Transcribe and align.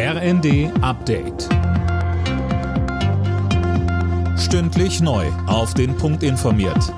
RND 0.00 0.70
Update. 0.80 1.48
Stündlich 4.38 5.00
neu. 5.00 5.26
Auf 5.48 5.74
den 5.74 5.96
Punkt 5.96 6.22
informiert. 6.22 6.94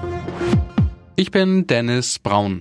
Ich 1.17 1.31
bin 1.31 1.67
Dennis 1.67 2.19
Braun. 2.19 2.61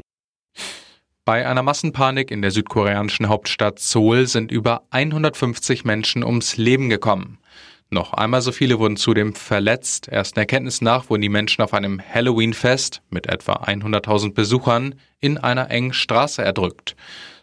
Bei 1.25 1.46
einer 1.46 1.62
Massenpanik 1.62 2.31
in 2.31 2.41
der 2.41 2.52
südkoreanischen 2.52 3.28
Hauptstadt 3.28 3.79
Seoul 3.79 4.28
sind 4.28 4.49
über 4.49 4.83
150 4.91 5.83
Menschen 5.83 6.24
ums 6.24 6.56
Leben 6.56 6.87
gekommen. 6.87 7.40
Noch 7.92 8.13
einmal 8.13 8.42
so 8.42 8.51
viele 8.51 8.78
wurden 8.78 8.97
zudem 8.97 9.33
verletzt. 9.33 10.10
Ersten 10.10 10.38
Erkenntnis 10.38 10.79
nach 10.79 11.10
wurden 11.10 11.24
die 11.24 11.29
Menschen 11.29 11.63
auf 11.63 11.74
einem 11.74 11.99
Halloween-Fest 11.99 13.01
mit 13.10 13.26
etwa 13.26 13.53
100.000 13.63 14.35
Besuchern 14.35 14.94
in 15.19 15.39
einer 15.39 15.71
engen 15.71 15.94
Straße 15.94 16.44
erdrückt. 16.44 16.95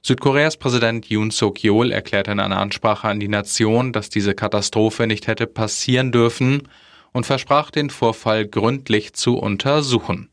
Südkoreas 0.03 0.57
Präsident 0.57 1.07
Yoon 1.11 1.33
Suk-yeol 1.33 1.91
erklärte 1.91 2.31
in 2.31 2.39
einer 2.39 2.59
Ansprache 2.59 3.09
an 3.09 3.19
die 3.19 3.27
Nation, 3.27 3.93
dass 3.93 4.09
diese 4.09 4.35
Katastrophe 4.35 5.09
nicht 5.09 5.27
hätte 5.27 5.49
passieren 5.49 6.13
dürfen 6.13 6.69
und 7.13 7.27
versprach, 7.27 7.73
den 7.73 7.91
Vorfall 7.91 8.47
gründlich 8.47 9.15
zu 9.15 9.37
untersuchen. 9.39 10.29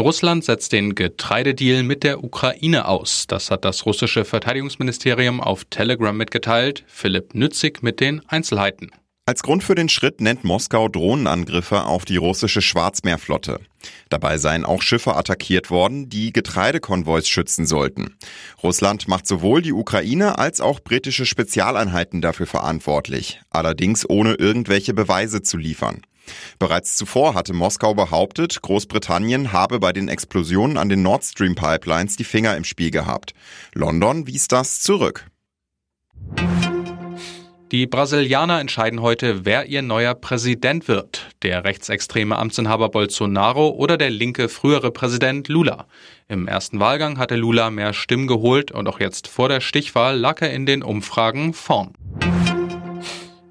Russland 0.00 0.44
setzt 0.44 0.72
den 0.72 0.94
Getreidedeal 0.94 1.82
mit 1.82 2.02
der 2.04 2.24
Ukraine 2.24 2.88
aus. 2.88 3.26
Das 3.28 3.50
hat 3.50 3.64
das 3.64 3.86
russische 3.86 4.24
Verteidigungsministerium 4.24 5.40
auf 5.40 5.64
Telegram 5.66 6.16
mitgeteilt. 6.16 6.84
Philipp 6.86 7.34
Nützig 7.34 7.82
mit 7.82 8.00
den 8.00 8.26
Einzelheiten. 8.28 8.90
Als 9.26 9.42
Grund 9.42 9.62
für 9.62 9.76
den 9.76 9.88
Schritt 9.88 10.20
nennt 10.20 10.42
Moskau 10.42 10.88
Drohnenangriffe 10.88 11.84
auf 11.84 12.04
die 12.04 12.16
russische 12.16 12.62
Schwarzmeerflotte. 12.62 13.60
Dabei 14.08 14.38
seien 14.38 14.64
auch 14.64 14.82
Schiffe 14.82 15.14
attackiert 15.14 15.70
worden, 15.70 16.08
die 16.08 16.32
Getreidekonvois 16.32 17.26
schützen 17.26 17.66
sollten. 17.66 18.16
Russland 18.62 19.06
macht 19.06 19.28
sowohl 19.28 19.62
die 19.62 19.72
Ukraine 19.72 20.38
als 20.38 20.60
auch 20.60 20.80
britische 20.80 21.26
Spezialeinheiten 21.26 22.20
dafür 22.20 22.46
verantwortlich, 22.46 23.40
allerdings 23.50 24.08
ohne 24.08 24.34
irgendwelche 24.34 24.94
Beweise 24.94 25.42
zu 25.42 25.58
liefern. 25.58 26.02
Bereits 26.58 26.96
zuvor 26.96 27.34
hatte 27.34 27.52
Moskau 27.52 27.94
behauptet, 27.94 28.62
Großbritannien 28.62 29.52
habe 29.52 29.80
bei 29.80 29.92
den 29.92 30.08
Explosionen 30.08 30.76
an 30.76 30.88
den 30.88 31.02
Nord 31.02 31.24
Stream 31.24 31.54
Pipelines 31.54 32.16
die 32.16 32.24
Finger 32.24 32.56
im 32.56 32.64
Spiel 32.64 32.90
gehabt. 32.90 33.34
London 33.74 34.26
wies 34.26 34.48
das 34.48 34.80
zurück. 34.80 35.26
Die 37.72 37.86
Brasilianer 37.86 38.58
entscheiden 38.58 39.00
heute, 39.00 39.44
wer 39.44 39.66
ihr 39.66 39.82
neuer 39.82 40.14
Präsident 40.16 40.88
wird. 40.88 41.28
Der 41.44 41.62
rechtsextreme 41.62 42.36
Amtsinhaber 42.36 42.88
Bolsonaro 42.88 43.68
oder 43.68 43.96
der 43.96 44.10
linke 44.10 44.48
frühere 44.48 44.90
Präsident 44.90 45.46
Lula. 45.46 45.86
Im 46.26 46.48
ersten 46.48 46.80
Wahlgang 46.80 47.16
hatte 47.18 47.36
Lula 47.36 47.70
mehr 47.70 47.92
Stimmen 47.92 48.26
geholt 48.26 48.72
und 48.72 48.88
auch 48.88 48.98
jetzt 48.98 49.28
vor 49.28 49.48
der 49.48 49.60
Stichwahl 49.60 50.18
lag 50.18 50.42
er 50.42 50.52
in 50.52 50.66
den 50.66 50.82
Umfragen 50.82 51.54
vorn. 51.54 51.92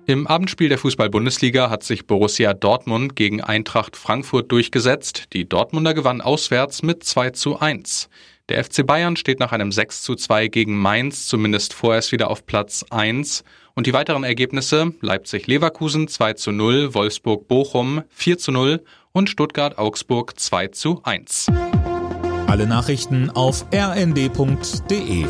Im 0.10 0.26
Abendspiel 0.26 0.70
der 0.70 0.80
Fußball-Bundesliga 0.80 1.70
hat 1.70 1.84
sich 1.84 2.08
Borussia 2.08 2.56
Dortmund 2.56 3.16
gegen 3.16 3.42
Eintracht 3.42 3.96
Frankfurt 3.96 4.52
durchgesetzt. 4.52 5.26
Die 5.34 5.48
Dortmunder 5.48 5.94
gewannen 5.94 6.22
auswärts 6.22 6.82
mit 6.82 7.04
2 7.04 7.30
zu 7.30 7.60
1. 7.60 8.10
Der 8.50 8.64
FC 8.64 8.88
Bayern 8.88 9.18
steht 9.18 9.40
nach 9.40 9.52
einem 9.52 9.72
6 9.72 10.02
zu 10.02 10.16
2 10.16 10.48
gegen 10.48 10.76
Mainz 10.76 11.28
zumindest 11.28 11.76
vorerst 11.76 12.12
wieder 12.12 12.32
auf 12.32 12.48
Platz 12.48 12.84
1. 12.90 13.44
Und 13.76 13.86
die 13.86 13.94
weiteren 13.94 14.24
Ergebnisse 14.24 14.96
Leipzig-Leverkusen 15.00 16.08
2 16.08 16.34
zu 16.34 16.52
0, 16.54 16.96
Wolfsburg-Bochum 16.96 18.02
4 18.10 18.40
zu 18.40 18.52
0 18.52 18.84
und 19.12 19.30
Stuttgart-Augsburg 19.30 20.40
2 20.40 20.70
zu 20.70 21.02
1. 21.04 21.52
Alle 22.48 22.66
Nachrichten 22.66 23.30
auf 23.30 23.64
rnd.de 23.72 25.28